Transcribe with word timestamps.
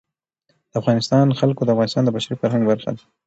د 0.71 0.73
افغانستان 0.81 1.25
جلکو 1.39 1.61
د 1.65 1.69
افغانستان 1.73 2.03
د 2.05 2.09
بشري 2.15 2.35
فرهنګ 2.41 2.63
برخه 2.69 2.91
ده. 2.95 3.03